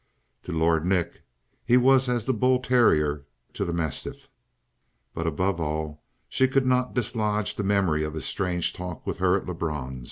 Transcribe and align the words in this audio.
To 0.45 0.51
Lord 0.51 0.83
Nick, 0.83 1.21
he 1.63 1.77
was 1.77 2.09
as 2.09 2.25
the 2.25 2.33
bull 2.33 2.57
terrier 2.59 3.27
to 3.53 3.63
the 3.63 3.71
mastiff. 3.71 4.27
But 5.13 5.27
above 5.27 5.59
all 5.59 6.01
she 6.27 6.47
could 6.47 6.65
not 6.65 6.95
dislodge 6.95 7.55
the 7.55 7.63
memory 7.63 8.03
of 8.03 8.15
his 8.15 8.25
strange 8.25 8.73
talk 8.73 9.05
with 9.05 9.19
her 9.19 9.37
at 9.37 9.45
Lebrun's. 9.45 9.99